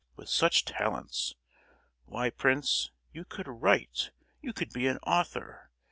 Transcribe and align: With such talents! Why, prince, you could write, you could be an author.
With 0.15 0.29
such 0.29 0.65
talents! 0.65 1.35
Why, 2.05 2.31
prince, 2.31 2.89
you 3.13 3.23
could 3.23 3.47
write, 3.47 4.09
you 4.41 4.51
could 4.51 4.73
be 4.73 4.87
an 4.87 4.97
author. 5.05 5.69